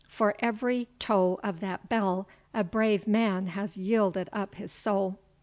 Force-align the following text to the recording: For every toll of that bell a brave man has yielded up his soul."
For 0.07 0.33
every 0.39 0.87
toll 0.97 1.39
of 1.43 1.59
that 1.59 1.87
bell 1.87 2.27
a 2.55 2.63
brave 2.63 3.07
man 3.07 3.45
has 3.45 3.77
yielded 3.77 4.29
up 4.33 4.55
his 4.55 4.71
soul." 4.71 5.19